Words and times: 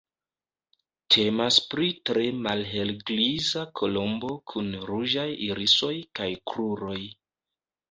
Temas 1.15 1.59
pri 1.73 1.89
tre 2.11 2.23
malhelgriza 2.47 3.67
kolombo 3.83 4.33
kun 4.55 4.73
ruĝaj 4.89 5.29
irisoj 5.51 5.93
kaj 6.21 6.31
kruroj. 6.55 7.01